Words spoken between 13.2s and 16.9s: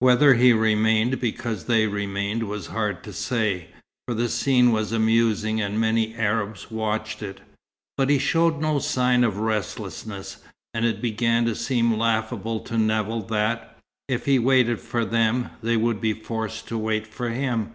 that, if he waited for them, they would be forced to